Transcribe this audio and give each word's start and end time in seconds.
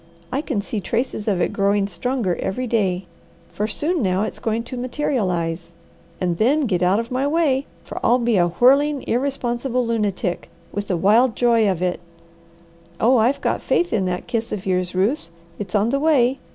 I 0.31 0.41
can 0.41 0.63
see 0.63 0.81
traces 0.81 1.27
of 1.27 1.39
it 1.41 1.53
growing 1.53 1.85
stronger 1.87 2.35
every 2.37 2.65
day. 2.65 3.05
Very 3.53 3.69
soon 3.69 4.01
now 4.01 4.23
it's 4.23 4.39
going 4.39 4.63
to 4.63 4.75
materialize, 4.75 5.75
and 6.19 6.39
then 6.39 6.61
get 6.61 6.81
out 6.81 6.99
of 6.99 7.11
my 7.11 7.27
way, 7.27 7.67
for 7.83 8.03
I'll 8.03 8.17
be 8.17 8.35
a 8.37 8.47
whirling, 8.47 9.03
irresponsible 9.07 9.85
lunatic, 9.85 10.49
with 10.71 10.87
the 10.87 10.97
wild 10.97 11.35
joy 11.35 11.69
of 11.69 11.83
it. 11.83 11.99
Oh 12.99 13.17
I've 13.17 13.41
got 13.41 13.61
faith 13.61 13.93
in 13.93 14.05
that 14.05 14.25
kiss 14.25 14.51
of 14.51 14.65
yours, 14.65 14.95
Ruth! 14.95 15.29
It's 15.59 15.75
on 15.75 15.89
the 15.89 15.99
way. 15.99 16.39